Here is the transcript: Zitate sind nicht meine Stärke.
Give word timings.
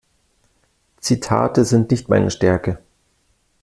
Zitate 0.99 1.63
sind 1.63 1.91
nicht 1.91 2.09
meine 2.09 2.31
Stärke. 2.31 2.79